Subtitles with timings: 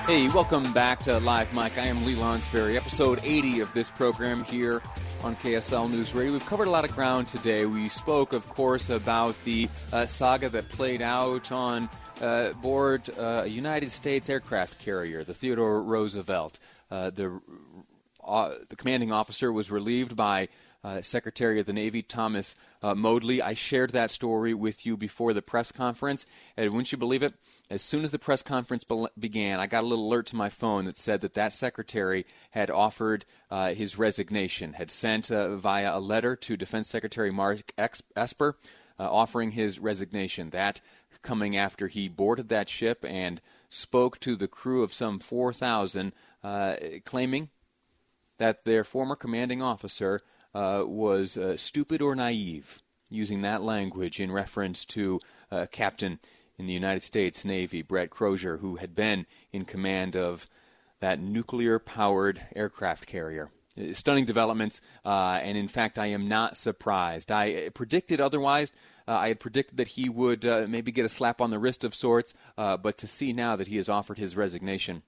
[0.00, 1.78] Hey, welcome back to Live Mic.
[1.78, 4.82] I am Lee Lonsberry, episode 80 of this program here
[5.22, 6.32] on KSL News Radio.
[6.32, 7.66] We've covered a lot of ground today.
[7.66, 11.88] We spoke, of course, about the uh, saga that played out on
[12.20, 16.58] uh, board uh, a United States aircraft carrier, the Theodore Roosevelt.
[16.90, 17.40] Uh, the
[18.24, 20.48] uh, the commanding officer was relieved by
[20.84, 23.40] uh, Secretary of the Navy Thomas uh, Modly.
[23.40, 27.34] I shared that story with you before the press conference, and wouldn't you believe it?
[27.70, 30.48] As soon as the press conference be- began, I got a little alert to my
[30.48, 35.96] phone that said that that secretary had offered uh, his resignation, had sent uh, via
[35.96, 38.56] a letter to Defense Secretary Mark Esper
[38.98, 40.50] uh, offering his resignation.
[40.50, 40.80] That
[41.22, 46.74] coming after he boarded that ship and spoke to the crew of some 4,000, uh,
[47.04, 47.48] claiming
[48.38, 50.20] that their former commanding officer
[50.54, 56.18] uh, was uh, stupid or naive, using that language in reference to a uh, captain
[56.58, 60.46] in the United States Navy, Brett Crozier, who had been in command of
[61.00, 63.50] that nuclear powered aircraft carrier.
[63.78, 67.32] Uh, stunning developments, uh, and in fact, I am not surprised.
[67.32, 68.70] I predicted otherwise.
[69.08, 71.82] Uh, I had predicted that he would uh, maybe get a slap on the wrist
[71.82, 75.02] of sorts, but to see now that he has offered his resignation,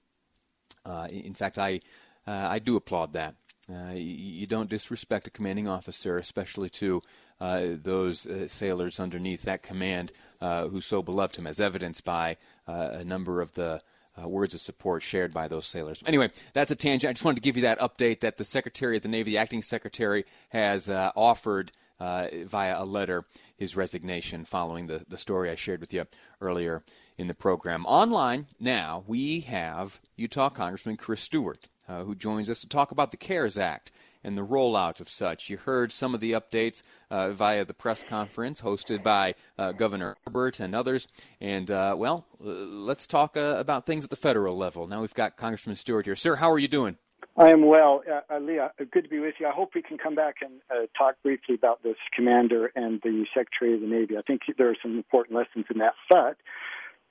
[1.09, 1.81] in fact, I
[2.27, 3.35] I do applaud that.
[3.69, 7.01] Uh, you don't disrespect a commanding officer, especially to
[7.41, 12.37] uh, those uh, sailors underneath that command uh, who so beloved him, as evidenced by
[12.67, 13.81] uh, a number of the
[14.23, 16.01] words of support shared by those sailors.
[16.05, 17.09] Anyway, that's a tangent.
[17.09, 19.37] I just wanted to give you that update that the Secretary of the Navy, the
[19.37, 23.25] acting Secretary, has offered via a letter
[23.57, 26.05] his resignation following the, the story I shared with you
[26.39, 26.81] earlier
[27.17, 27.85] in the program.
[27.85, 33.11] Online now, we have Utah Congressman Chris Stewart uh, who joins us to talk about
[33.11, 33.91] the CARES Act
[34.25, 35.49] and the rollout of such.
[35.49, 36.81] You heard some of the updates
[37.11, 41.07] uh, via the press conference hosted by uh, Governor Herbert and others.
[41.39, 44.87] And, uh, well, uh, let's talk uh, about things at the federal level.
[44.87, 46.15] Now we've got Congressman Stewart here.
[46.15, 46.97] Sir, how are you doing?
[47.37, 48.01] I am well.
[48.29, 49.47] Uh, Leah, good to be with you.
[49.47, 53.25] I hope we can come back and uh, talk briefly about this commander and the
[53.35, 54.17] Secretary of the Navy.
[54.17, 55.93] I think there are some important lessons in that.
[56.09, 56.37] But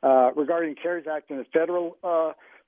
[0.03, 1.99] uh, regarding CARES Act and the federal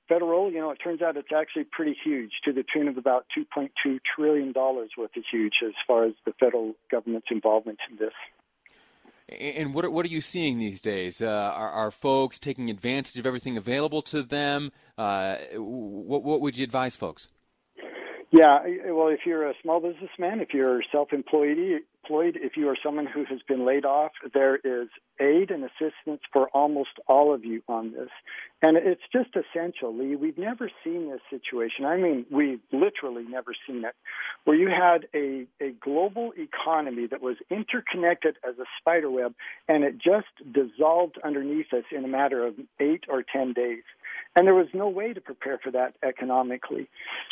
[0.08, 3.26] federal, you know, it turns out it's actually pretty huge to the tune of about
[3.36, 8.12] $2.2 trillion worth of huge as far as the federal government's involvement in this.
[9.28, 11.20] And what are, what are you seeing these days?
[11.20, 14.70] Uh, are, are, folks taking advantage of everything available to them?
[14.96, 17.28] Uh, what, what would you advise folks?
[18.30, 21.58] Yeah, well, if you're a small businessman, if you're self-employed,
[22.06, 24.88] employed, if you are someone who has been laid off, there is
[25.20, 28.10] aid and assistance for almost all of you on this.
[28.62, 30.16] And it's just essential, Lee.
[30.16, 31.84] We've never seen this situation.
[31.84, 33.94] I mean, we've literally never seen it,
[34.44, 39.34] where you had a, a global economy that was interconnected as a spider web,
[39.68, 43.82] and it just dissolved underneath us in a matter of eight or ten days
[44.36, 46.88] and there was no way to prepare for that economically.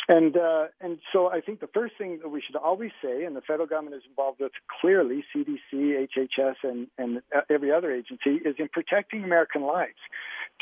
[0.09, 3.35] And uh, and so I think the first thing that we should always say, and
[3.35, 4.51] the federal government is involved with
[4.81, 9.93] clearly, CDC, HHS, and and every other agency, is in protecting American lives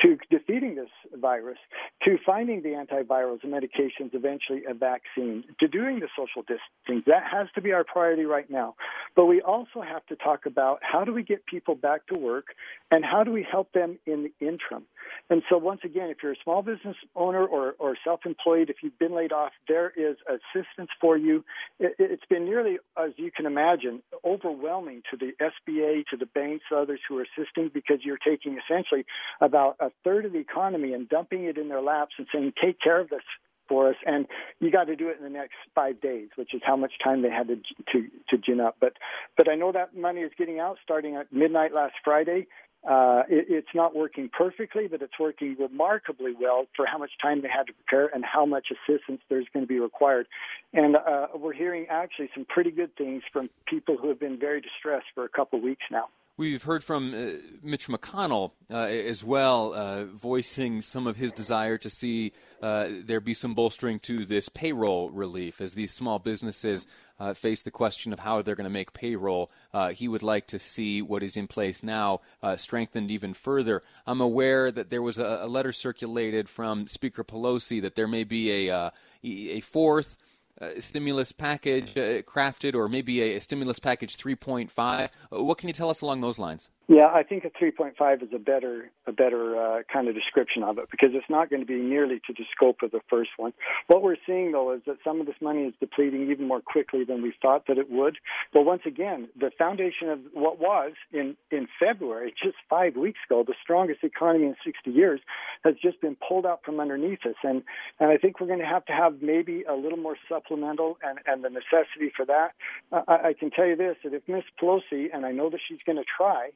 [0.02, 1.59] to defeating this virus,
[2.03, 7.03] to finding the antivirals and medications, eventually a vaccine, to doing the social distancing.
[7.08, 8.76] That has to be our priority right now.
[9.16, 12.48] But we also have to talk about how do we get people back to work
[12.92, 14.86] and how do we help them in the interim.
[15.30, 18.78] And so, once again, if you're a small business owner or, or self employed, if
[18.84, 21.44] you've been laid off, there is assistance for you.
[21.80, 26.66] It, it's been nearly, as you can imagine, overwhelming to the SBA, to the banks,
[26.75, 29.06] others who are assisting because you're taking essentially
[29.41, 32.80] about a third of the economy and dumping it in their laps and saying, take
[32.80, 33.24] care of this
[33.67, 34.28] for us, and
[34.59, 37.22] you got to do it in the next five days, which is how much time
[37.22, 37.55] they had to
[37.91, 38.76] to to gin up.
[38.79, 38.94] But
[39.38, 42.47] but I know that money is getting out starting at midnight last Friday.
[42.90, 47.41] Uh, it, it's not working perfectly, but it's working remarkably well for how much time
[47.41, 50.28] they had to prepare and how much assistance there's going to be required.
[50.74, 54.59] And uh, we're hearing actually some pretty good things from people who have been very
[54.59, 56.09] distressed for a couple of weeks now.
[56.35, 61.78] We've heard from uh, Mitch McConnell uh, as well, uh, voicing some of his desire
[61.78, 66.88] to see uh, there be some bolstering to this payroll relief as these small businesses
[67.20, 69.52] uh, face the question of how they're going to make payroll.
[69.76, 72.22] Uh, he would like to see what is in place now
[72.58, 73.84] strengthened even further.
[74.08, 78.24] I'm aware that there was a, a letter circulated from Speaker Pelosi that there may
[78.24, 78.91] be a,
[79.24, 80.18] a fourth
[80.61, 85.09] uh, stimulus package uh, crafted, or maybe a, a stimulus package 3.5.
[85.32, 86.70] Uh, what can you tell us along those lines?
[86.90, 90.78] Yeah, I think a 3.5 is a better a better uh, kind of description of
[90.78, 93.53] it because it's not going to be nearly to the scope of the first one.
[93.88, 97.06] What we're seeing though is that some of this money is depleting even more quickly
[97.06, 98.18] than we thought that it would.
[98.52, 103.46] But once again, the foundation of what was in in February, just five weeks ago,
[103.47, 105.22] the strongest economy in 60 years,
[105.64, 107.64] has just been pulled out from underneath us, and
[108.02, 111.20] and I think we're going to have to have maybe a little more supplemental and
[111.26, 112.52] and the necessity for that.
[112.91, 115.62] Uh, I, I can tell you this: that if Miss Pelosi, and I know that
[115.66, 116.50] she's going to try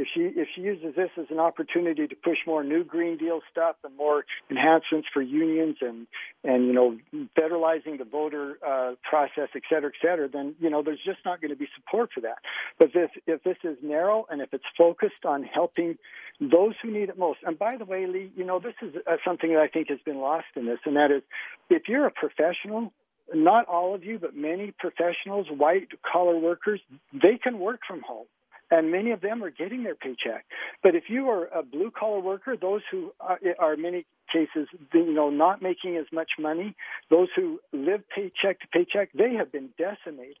[0.00, 3.40] if she if she uses this as an opportunity to push more new Green Deal
[3.50, 6.06] stuff and more enhancements for unions and
[6.42, 6.96] and you know
[7.38, 11.42] federalizing the voter uh, process, et cetera, et cetera, then you know there's just not
[11.42, 12.38] going to be support for that.
[12.78, 15.98] But this if this is narrow and if it's focused on helping
[16.40, 19.16] those who need it most, and by the way, Lee, you know this is uh,
[19.22, 21.22] something that I think has been lost in this, and that is
[21.68, 22.92] if you're a professional
[23.32, 26.80] not all of you, but many professionals, white collar workers,
[27.12, 28.26] they can work from home
[28.70, 30.44] and many of them are getting their paycheck.
[30.82, 35.12] But if you are a blue collar worker, those who are, are many cases, you
[35.12, 36.74] know, not making as much money,
[37.10, 40.36] those who live paycheck to paycheck, they have been decimated.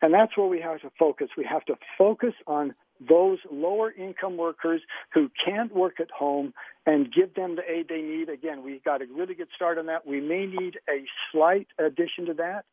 [0.00, 1.28] And that's where we have to focus.
[1.36, 2.74] We have to focus on
[3.08, 4.80] those lower income workers
[5.12, 6.54] who can't work at home
[6.86, 8.28] and give them the aid they need.
[8.28, 10.06] Again, we got a really good start on that.
[10.06, 12.64] We may need a slight addition to that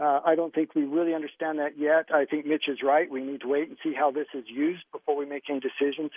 [0.00, 2.06] uh, I don't think we really understand that yet.
[2.12, 3.10] I think Mitch is right.
[3.10, 6.10] We need to wait and see how this is used before we make any decisions.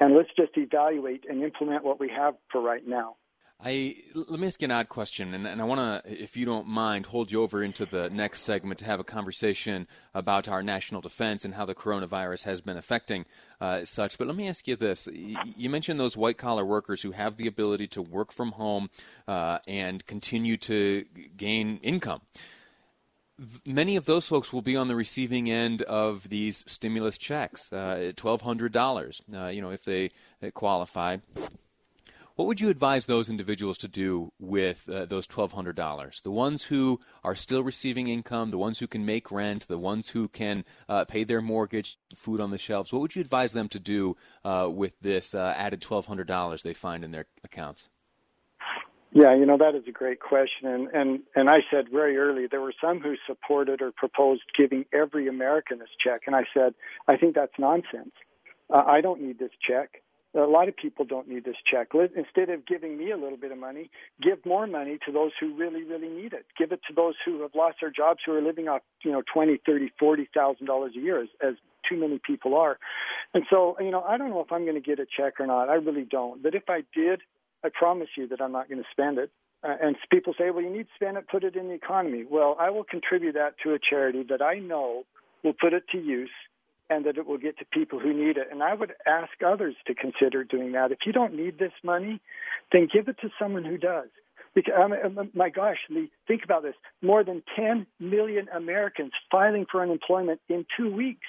[0.00, 3.16] And let's just evaluate and implement what we have for right now.
[3.64, 6.44] I let me ask you an odd question, and, and I want to, if you
[6.44, 10.62] don't mind, hold you over into the next segment to have a conversation about our
[10.62, 13.24] national defense and how the coronavirus has been affecting
[13.60, 14.18] uh, such.
[14.18, 17.46] But let me ask you this: you mentioned those white collar workers who have the
[17.46, 18.90] ability to work from home
[19.28, 21.06] uh, and continue to
[21.36, 22.22] gain income
[23.66, 28.12] many of those folks will be on the receiving end of these stimulus checks, uh,
[28.16, 29.22] twelve hundred dollars.
[29.32, 30.10] Uh, you know, if they
[30.52, 31.18] qualify.
[32.36, 36.20] What would you advise those individuals to do with uh, those twelve hundred dollars?
[36.24, 40.08] The ones who are still receiving income, the ones who can make rent, the ones
[40.08, 42.92] who can uh, pay their mortgage, food on the shelves.
[42.92, 46.64] What would you advise them to do uh, with this uh, added twelve hundred dollars
[46.64, 47.88] they find in their accounts?
[49.14, 52.48] Yeah, you know that is a great question, and and and I said very early
[52.48, 56.74] there were some who supported or proposed giving every American this check, and I said
[57.06, 58.10] I think that's nonsense.
[58.68, 60.02] Uh, I don't need this check.
[60.34, 61.90] A lot of people don't need this check.
[62.16, 63.88] Instead of giving me a little bit of money,
[64.20, 66.44] give more money to those who really, really need it.
[66.58, 69.22] Give it to those who have lost their jobs, who are living off, you know,
[69.32, 71.54] twenty, thirty, forty thousand dollars a year, as, as
[71.88, 72.78] too many people are.
[73.32, 75.46] And so, you know, I don't know if I'm going to get a check or
[75.46, 75.68] not.
[75.68, 76.42] I really don't.
[76.42, 77.20] But if I did,
[77.64, 79.30] I promise you that I'm not going to spend it.
[79.62, 82.24] Uh, and people say, well, you need to spend it, put it in the economy.
[82.30, 85.04] Well, I will contribute that to a charity that I know
[85.42, 86.30] will put it to use
[86.90, 88.48] and that it will get to people who need it.
[88.50, 90.92] And I would ask others to consider doing that.
[90.92, 92.20] If you don't need this money,
[92.72, 94.08] then give it to someone who does.
[94.54, 96.74] Because, um, my gosh, Lee, think about this.
[97.02, 101.26] More than 10 million Americans filing for unemployment in two weeks.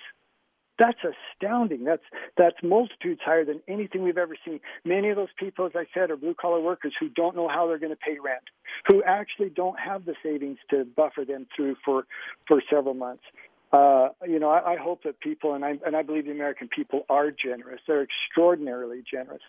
[0.78, 1.86] That's astounding.
[1.86, 2.04] That's
[2.38, 4.60] that's multitudes higher than anything we've ever seen.
[4.84, 7.68] Many of those people, as I said, are blue collar workers who don't know how
[7.68, 8.44] they're going to pay rent,
[8.88, 12.06] who actually don't have the savings to buffer them through for
[12.48, 13.24] for several months.
[13.72, 16.68] Uh, you know, I, I hope that people, and I and I believe the American
[16.68, 17.82] people are generous.
[17.88, 19.42] They're extraordinarily generous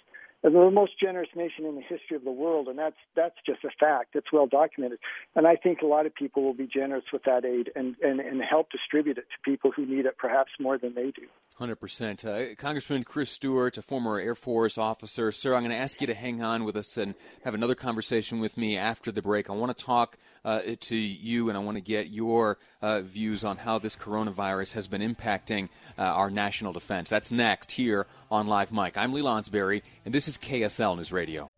[0.43, 3.71] the most generous nation in the history of the world, and that's that's just a
[3.81, 4.14] fact.
[4.14, 4.99] It's well documented,
[5.35, 8.21] and I think a lot of people will be generous with that aid and and,
[8.21, 11.26] and help distribute it to people who need it perhaps more than they do.
[11.57, 12.25] Hundred uh, percent,
[12.59, 15.55] Congressman Chris Stewart, a former Air Force officer, sir.
[15.55, 17.14] I'm going to ask you to hang on with us and
[17.45, 19.49] have another conversation with me after the break.
[19.49, 23.43] I want to talk uh, to you, and I want to get your uh, views
[23.43, 27.09] on how this coronavirus has been impacting uh, our national defense.
[27.09, 28.97] That's next here on Live Mic.
[28.97, 31.49] I'm Lee Lonsberry, and this is KSL News Radio.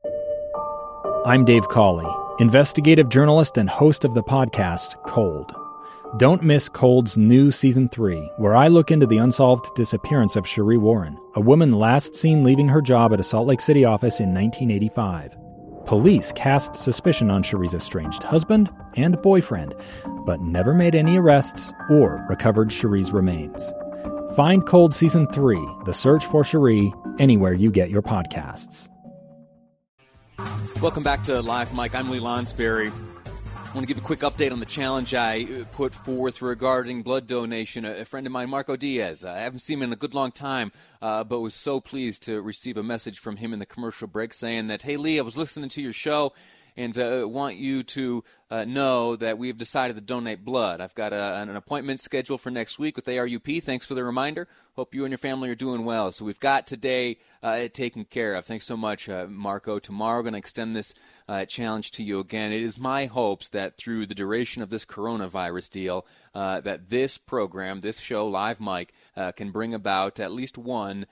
[1.25, 2.07] I'm Dave Cawley,
[2.39, 5.55] investigative journalist and host of the podcast Cold.
[6.17, 10.79] Don't miss Cold's new season 3, where I look into the unsolved disappearance of Sheree
[10.79, 14.35] Warren, a woman last seen leaving her job at a Salt Lake City office in
[14.35, 15.37] 1985.
[15.87, 19.75] Police cast suspicion on Sheree's estranged husband and boyfriend,
[20.27, 23.73] but never made any arrests or recovered Sheree's remains.
[24.39, 28.89] Find Cold Season 3, The Search for Sheree, anywhere you get your podcasts.
[30.81, 31.93] Welcome back to Live Mic.
[31.93, 32.87] I'm Lee Lonsberry.
[32.87, 37.27] I want to give a quick update on the challenge I put forth regarding blood
[37.27, 37.85] donation.
[37.85, 40.71] A friend of mine, Marco Diaz, I haven't seen him in a good long time,
[41.03, 44.33] uh, but was so pleased to receive a message from him in the commercial break
[44.33, 46.33] saying that, hey, Lee, I was listening to your show
[46.77, 50.81] and uh, want you to uh, know that we have decided to donate blood.
[50.81, 53.63] I've got a, an appointment scheduled for next week with ARUP.
[53.63, 54.49] Thanks for the reminder.
[54.79, 56.13] Hope you and your family are doing well.
[56.13, 58.45] So we've got today uh, taken care of.
[58.45, 59.81] Thanks so much, uh, Marco.
[59.81, 60.95] Tomorrow, going to extend this
[61.29, 62.53] uh, challenge to you again.
[62.53, 67.19] It is my hopes that through the duration of this coronavirus deal, uh, that this
[67.19, 71.07] program, this show, Live Mic, uh, can bring about at least one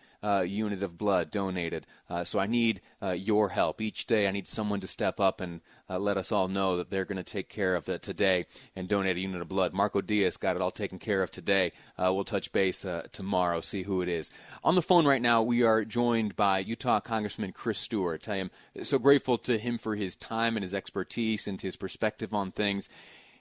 [0.44, 1.86] unit of blood donated.
[2.24, 2.80] so I need
[3.14, 4.26] your help each day.
[4.26, 7.25] I need someone to step up and let us all know that they're going to
[7.26, 9.72] take care of today and donate a unit of blood.
[9.72, 11.72] Marco Diaz got it all taken care of today.
[11.98, 14.30] we'll touch base tomorrow, see who it is.
[14.64, 18.28] On the phone right now, we are joined by Utah Congressman Chris Stewart.
[18.28, 18.50] I am
[18.82, 22.88] so grateful to him for his time and his expertise and his perspective on things.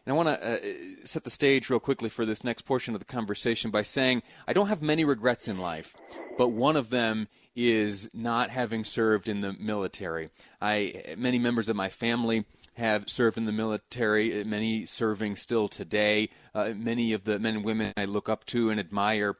[0.05, 0.57] And I want to uh,
[1.03, 4.53] set the stage real quickly for this next portion of the conversation by saying I
[4.53, 5.95] don't have many regrets in life,
[6.37, 10.29] but one of them is not having served in the military.
[10.61, 16.29] I many members of my family have served in the military, many serving still today.
[16.53, 19.37] Uh, many of the men and women I look up to and admire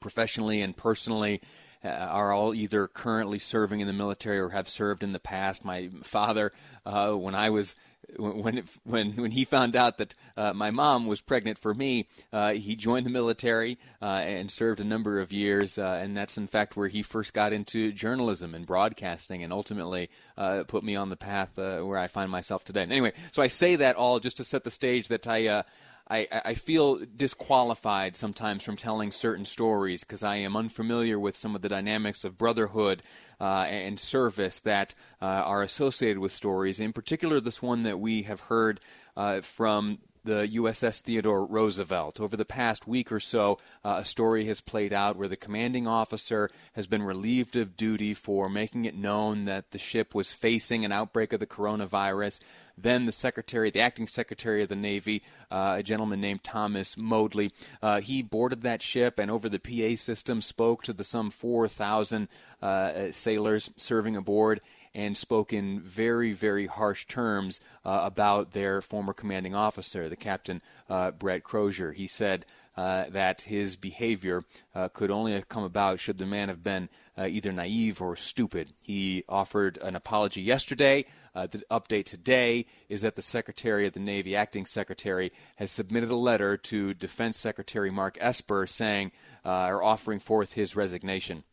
[0.00, 1.40] professionally and personally
[1.82, 5.64] uh, are all either currently serving in the military or have served in the past.
[5.64, 6.52] My father,
[6.84, 7.74] uh, when I was
[8.18, 12.52] when when when he found out that uh, my mom was pregnant for me, uh,
[12.52, 16.46] he joined the military uh, and served a number of years, uh, and that's in
[16.46, 21.08] fact where he first got into journalism and broadcasting, and ultimately uh, put me on
[21.08, 22.82] the path uh, where I find myself today.
[22.82, 25.64] Anyway, so I say that all just to set the stage that I
[26.10, 31.54] I, I feel disqualified sometimes from telling certain stories because I am unfamiliar with some
[31.54, 33.04] of the dynamics of brotherhood
[33.40, 36.80] uh, and service that uh, are associated with stories.
[36.80, 38.80] In particular, this one that we have heard
[39.16, 42.20] uh, from the USS Theodore Roosevelt.
[42.20, 45.86] Over the past week or so, uh, a story has played out where the commanding
[45.86, 50.84] officer has been relieved of duty for making it known that the ship was facing
[50.84, 52.40] an outbreak of the coronavirus.
[52.76, 57.52] Then the secretary, the acting secretary of the Navy, uh, a gentleman named Thomas Modly,
[57.82, 62.28] uh, he boarded that ship and over the PA system spoke to the some 4,000
[62.62, 64.60] uh, sailors serving aboard
[64.94, 70.60] and spoke in very, very harsh terms uh, about their former commanding officer, the captain
[70.90, 71.92] uh, Brett Crozier.
[71.92, 72.44] He said
[72.76, 76.88] uh, that his behavior uh, could only have come about should the man have been
[77.18, 78.72] either naive or stupid.
[78.82, 81.04] He offered an apology yesterday.
[81.34, 86.16] The update today is that the Secretary of the Navy, acting Secretary, has submitted a
[86.16, 89.12] letter to Defense Secretary Mark Esper saying
[89.44, 91.44] or offering forth his resignation.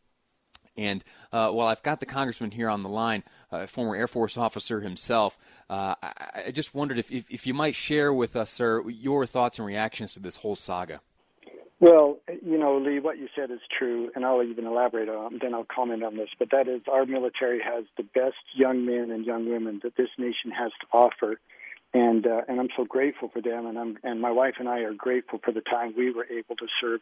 [0.78, 4.38] And uh, while I've got the congressman here on the line, uh, former Air Force
[4.38, 5.36] officer himself,
[5.68, 9.26] uh, I, I, just wondered if, if, if, you might share with us, sir, your
[9.26, 11.00] thoughts and reactions to this whole saga.
[11.80, 15.38] Well, you know, Lee, what you said is true, and I'll even elaborate on.
[15.40, 16.28] Then I'll comment on this.
[16.38, 20.08] But that is, our military has the best young men and young women that this
[20.16, 21.38] nation has to offer
[21.94, 24.80] and uh, and I'm so grateful for them, and I'm and my wife and I
[24.80, 27.00] are grateful for the time we were able to serve.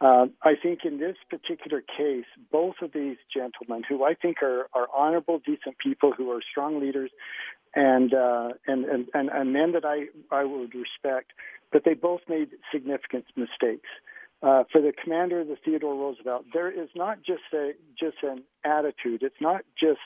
[0.00, 4.66] Uh, I think in this particular case, both of these gentlemen, who I think are
[4.74, 7.10] are honorable, decent people, who are strong leaders,
[7.76, 11.30] and uh, and, and and and men that I I would respect,
[11.72, 13.88] but they both made significant mistakes.
[14.44, 18.42] Uh, for the commander of the Theodore Roosevelt, there is not just a just an
[18.62, 19.22] attitude.
[19.22, 20.00] It's not just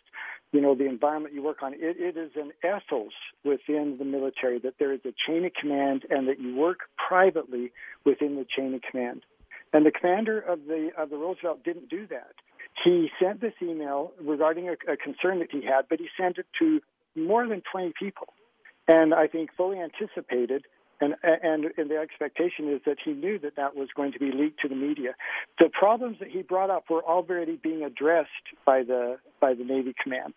[0.53, 1.75] you know, the environment you work on.
[1.75, 3.13] It, it is an ethos
[3.45, 7.73] within the military that there is a chain of command and that you work privately
[8.05, 9.23] within the chain of command.
[9.73, 12.33] And the commander of the of the Roosevelt didn't do that.
[12.85, 16.47] He sent this email regarding a, a concern that he had, but he sent it
[16.61, 16.81] to
[17.17, 18.29] more than 20 people,
[18.87, 20.65] and I think fully anticipated
[21.01, 24.33] and, and, and the expectation is that he knew that that was going to be
[24.33, 25.15] leaked to the media.
[25.59, 28.29] The problems that he brought up were already being addressed
[28.67, 30.35] by the by the Navy command.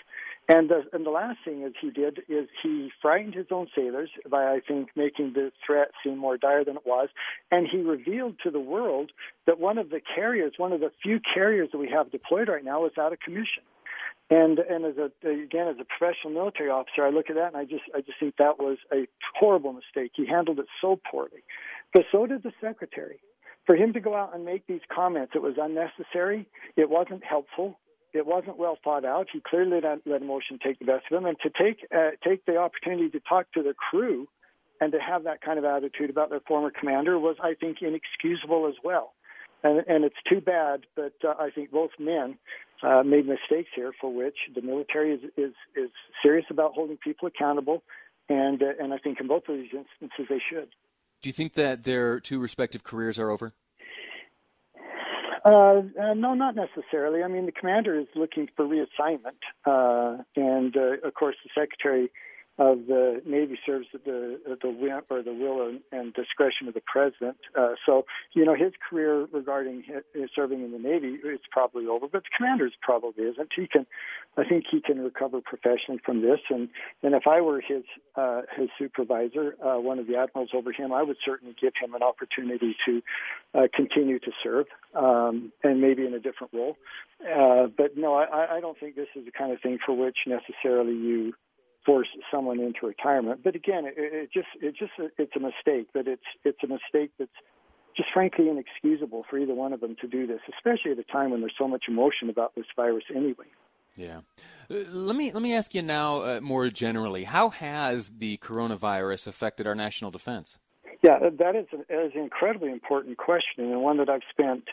[0.48, 4.10] And the, and the last thing that he did is he frightened his own sailors
[4.30, 7.10] by I think making the threat seem more dire than it was,
[7.51, 9.12] and he revealed to the world
[9.48, 12.65] that one of the carriers, one of the few carriers that we have deployed right
[12.65, 13.63] now, is out of commission.
[14.32, 17.58] And and as a again as a professional military officer, I look at that and
[17.58, 19.06] I just I just think that was a
[19.38, 20.14] horrible mistake.
[20.16, 21.44] He handled it so poorly,
[21.94, 23.20] but so did the secretary.
[23.66, 26.48] For him to go out and make these comments, it was unnecessary.
[26.78, 27.78] It wasn't helpful.
[28.14, 29.28] It wasn't well thought out.
[29.32, 32.46] He clearly let, let emotion take the best of him, and to take uh, take
[32.46, 34.28] the opportunity to talk to the crew
[34.80, 38.68] and to have that kind of attitude about their former commander was, I think, inexcusable
[38.68, 39.14] as well.
[39.64, 40.86] and and it's too bad.
[40.96, 42.38] But uh, I think both men
[42.84, 45.90] uh, made mistakes here, for which the military is is is
[46.24, 47.84] serious about holding people accountable,
[48.30, 50.70] and uh, and I think in both of these instances they should.
[51.22, 53.54] Do you think that their two respective careers are over?
[55.44, 57.24] Uh, uh, no, not necessarily.
[57.24, 62.12] I mean, the commander is looking for reassignment, uh, and uh, of course, the secretary
[62.62, 66.68] of the Navy serves at the at the will or the will and, and discretion
[66.68, 67.38] of the president.
[67.58, 72.08] Uh, so you know his career regarding his serving in the Navy is probably over,
[72.08, 73.50] but the commander's probably isn't.
[73.56, 73.88] He can,
[74.38, 76.39] I think he can recover professionally from this.
[76.50, 76.70] And
[77.01, 77.84] and if I were his
[78.15, 81.96] uh, his supervisor, uh, one of the admirals over him, I would certainly give him
[81.96, 83.01] an opportunity to
[83.56, 86.77] uh, continue to serve um, and maybe in a different role.
[87.22, 90.18] Uh, but no, I, I don't think this is the kind of thing for which
[90.27, 91.34] necessarily you
[91.86, 93.42] force someone into retirement.
[93.44, 95.88] But again, it, it just it just it's a mistake.
[95.94, 97.32] But it's it's a mistake that's
[97.96, 101.32] just frankly inexcusable for either one of them to do this, especially at a time
[101.32, 103.46] when there's so much emotion about this virus anyway.
[103.98, 104.22] Yeah.
[104.70, 107.26] Uh, let me let me ask you now uh, more generally.
[107.26, 110.60] How has the coronavirus affected our national defense?
[111.04, 114.66] Yeah, that is, a, is an incredibly important question and one that I've spent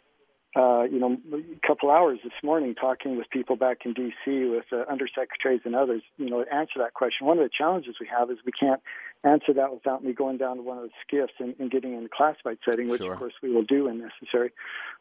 [0.56, 4.44] uh, you know, a couple hours this morning talking with people back in D.C.
[4.46, 7.26] with uh, undersecretaries and others, you know, to answer that question.
[7.26, 8.80] One of the challenges we have is we can't
[9.24, 12.04] answer that without me going down to one of the SCIFs and, and getting in
[12.04, 13.12] the classified setting, which sure.
[13.12, 14.50] of course we will do when necessary.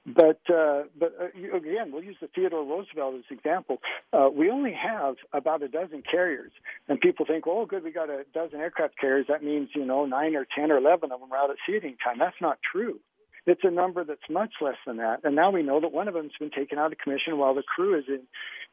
[0.06, 3.78] But uh, but uh, again, we'll use the Theodore Roosevelt as an example.
[4.12, 6.52] Uh, we only have about a dozen carriers,
[6.88, 9.28] and people think, oh, good, we got a dozen aircraft carriers.
[9.30, 11.78] That means you know nine or ten or eleven of them are out at sea
[11.78, 12.18] at any time.
[12.20, 13.00] That's not true.
[13.48, 15.22] It's a number that's much less than that.
[15.24, 17.64] And now we know that one of them's been taken out of commission while the
[17.64, 18.22] crew is in,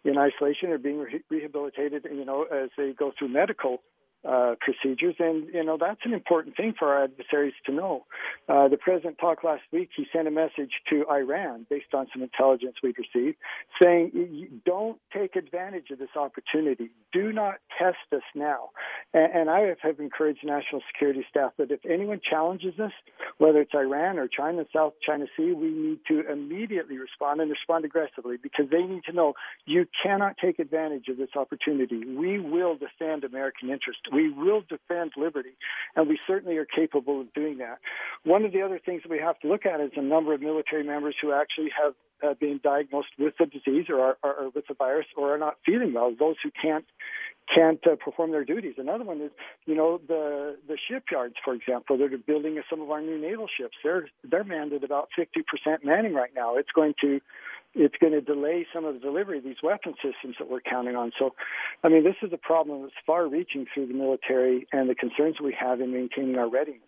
[0.04, 3.80] in isolation or being re- rehabilitated, you know, as they go through medical
[4.28, 8.04] uh, procedures, and you know that's an important thing for our adversaries to know.
[8.48, 9.90] Uh, the president talked last week.
[9.96, 13.36] He sent a message to Iran based on some intelligence we'd received,
[13.80, 16.90] saying, "Don't take advantage of this opportunity.
[17.12, 18.70] Do not test us now."
[19.12, 22.92] And, and I have encouraged national security staff that if anyone challenges us,
[23.38, 27.84] whether it's Iran or China, South China Sea, we need to immediately respond and respond
[27.84, 29.34] aggressively because they need to know
[29.66, 32.04] you cannot take advantage of this opportunity.
[32.04, 35.56] We will defend American interest we will defend liberty,
[35.96, 37.78] and we certainly are capable of doing that.
[38.24, 40.40] One of the other things that we have to look at is the number of
[40.40, 44.50] military members who actually have uh, been diagnosed with the disease or, are, or, or
[44.50, 46.14] with the virus or are not feeling well.
[46.18, 46.84] Those who can't
[47.54, 48.74] can't uh, perform their duties.
[48.78, 49.30] Another one is,
[49.66, 53.48] you know, the the shipyards, for example, that are building some of our new naval
[53.48, 53.76] ships.
[53.82, 56.56] They're they're manned at about 50% manning right now.
[56.56, 57.20] It's going to
[57.74, 60.96] it's going to delay some of the delivery of these weapon systems that we're counting
[60.96, 61.12] on.
[61.18, 61.34] So,
[61.82, 65.40] I mean, this is a problem that's far reaching through the military and the concerns
[65.42, 66.82] we have in maintaining our readiness.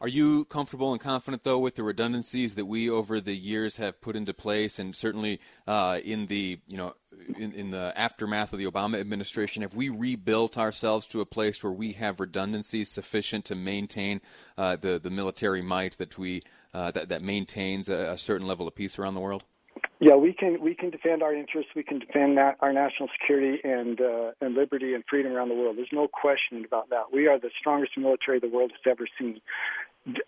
[0.00, 4.00] Are you comfortable and confident, though, with the redundancies that we over the years have
[4.00, 6.94] put into place, and certainly uh, in the you know
[7.38, 11.62] in, in, the aftermath of the Obama administration, have we rebuilt ourselves to a place
[11.62, 14.20] where we have redundancies sufficient to maintain
[14.58, 16.42] uh, the the military might that we
[16.74, 19.44] uh, that that maintains a, a certain level of peace around the world?
[20.04, 21.70] Yeah, we can we can defend our interests.
[21.74, 25.78] We can defend our national security and uh, and liberty and freedom around the world.
[25.78, 27.04] There's no question about that.
[27.10, 29.40] We are the strongest military the world has ever seen.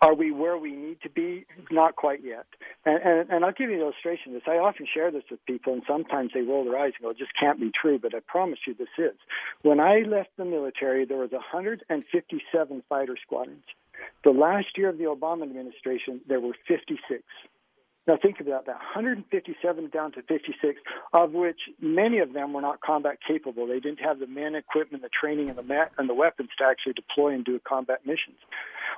[0.01, 1.45] Are we where we need to be?
[1.69, 2.47] Not quite yet.
[2.87, 4.47] And, and, and I'll give you an illustration of this.
[4.47, 7.19] I often share this with people, and sometimes they roll their eyes and go, "It
[7.19, 9.13] just can't be true." But I promise you, this is.
[9.61, 13.65] When I left the military, there was 157 fighter squadrons.
[14.23, 17.21] The last year of the Obama administration, there were 56.
[18.07, 20.79] Now think about that 157 down to 56,
[21.13, 23.67] of which many of them were not combat capable.
[23.67, 26.63] They didn't have the men, equipment, the training, and the mat, and the weapons to
[26.63, 28.37] actually deploy and do combat missions.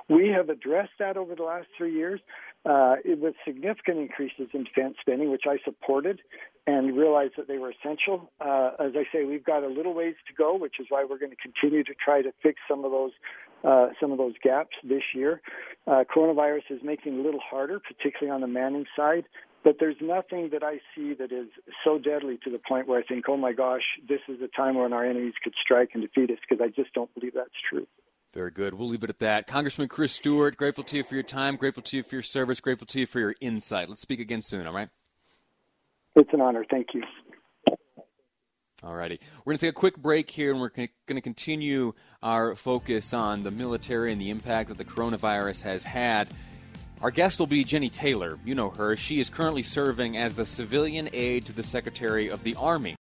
[0.08, 2.20] We have addressed that over the last three years
[2.64, 6.20] uh, with significant increases in defense spending, which I supported
[6.66, 8.30] and realized that they were essential.
[8.40, 11.18] Uh, as I say, we've got a little ways to go, which is why we're
[11.18, 13.12] going to continue to try to fix some of those
[13.64, 15.40] uh, some of those gaps this year.
[15.86, 19.24] Uh, coronavirus is making it a little harder, particularly on the manning side.
[19.62, 21.48] But there's nothing that I see that is
[21.84, 24.76] so deadly to the point where I think, oh my gosh, this is a time
[24.76, 27.86] when our enemies could strike and defeat us, because I just don't believe that's true.
[28.32, 28.74] Very good.
[28.74, 29.46] We'll leave it at that.
[29.46, 32.60] Congressman Chris Stewart, grateful to you for your time, grateful to you for your service,
[32.60, 33.88] grateful to you for your insight.
[33.88, 34.88] Let's speak again soon, all right?
[36.14, 36.64] It's an honor.
[36.70, 37.02] Thank you.
[38.82, 39.20] All righty.
[39.44, 43.12] We're going to take a quick break here, and we're going to continue our focus
[43.12, 46.28] on the military and the impact that the coronavirus has had.
[47.02, 48.38] Our guest will be Jenny Taylor.
[48.44, 48.96] You know her.
[48.96, 52.96] She is currently serving as the civilian aide to the Secretary of the Army.